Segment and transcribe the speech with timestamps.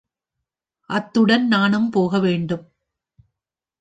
[0.89, 2.65] அத்துடன் நானும் போக வேண்டும்.